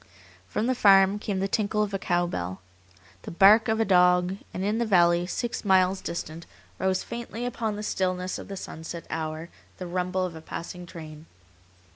From 0.47 0.65
the 0.65 0.73
farm 0.73 1.19
came 1.19 1.41
the 1.41 1.47
tinkle 1.47 1.83
of 1.83 1.93
a 1.93 1.99
cow 1.99 2.25
bell, 2.25 2.59
the 3.21 3.29
bark 3.29 3.67
of 3.67 3.79
a 3.79 3.85
dog, 3.85 4.37
and 4.51 4.63
in 4.63 4.79
the 4.79 4.85
valley, 4.87 5.27
six 5.27 5.63
miles 5.63 6.01
distant, 6.01 6.47
rose 6.79 7.03
faintly 7.03 7.45
upon 7.45 7.75
the 7.75 7.83
stillness 7.83 8.39
of 8.39 8.47
the 8.47 8.57
sunset 8.57 9.05
hour 9.11 9.49
the 9.77 9.85
rumble 9.85 10.25
of 10.25 10.33
a 10.35 10.41
passing 10.41 10.87
train. 10.87 11.27